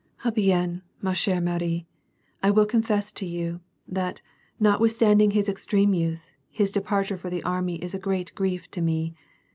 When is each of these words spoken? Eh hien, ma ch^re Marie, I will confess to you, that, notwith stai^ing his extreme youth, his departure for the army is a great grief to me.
Eh 0.25 0.31
hien, 0.35 0.81
ma 0.99 1.11
ch^re 1.11 1.39
Marie, 1.43 1.85
I 2.41 2.49
will 2.49 2.65
confess 2.65 3.11
to 3.11 3.23
you, 3.27 3.59
that, 3.87 4.19
notwith 4.59 4.97
stai^ing 4.97 5.33
his 5.33 5.47
extreme 5.47 5.93
youth, 5.93 6.31
his 6.49 6.71
departure 6.71 7.17
for 7.19 7.29
the 7.29 7.43
army 7.43 7.75
is 7.83 7.93
a 7.93 7.99
great 7.99 8.33
grief 8.33 8.67
to 8.71 8.81
me. 8.81 9.13